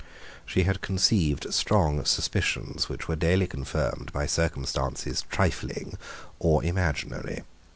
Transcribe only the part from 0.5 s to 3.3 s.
had conceived strong suspicions which were